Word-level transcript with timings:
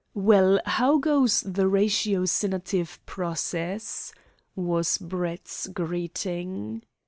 "Well, 0.15 0.59
how 0.65 0.97
goes 0.97 1.41
the 1.41 1.69
ratiocinative 1.69 2.97
process?' 3.05 4.11
was 4.55 4.97
Brett's 4.97 5.67
greeting. 5.67 6.81